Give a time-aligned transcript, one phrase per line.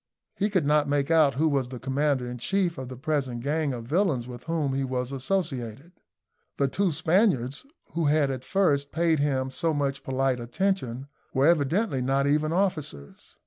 [0.35, 3.85] He could not make out who was commander in chief of the present gang of
[3.85, 5.91] villains with whom he was associated.
[6.57, 12.01] The two Spaniards, who had at first paid him so much polite attention, were evidently
[12.01, 13.35] not even officers.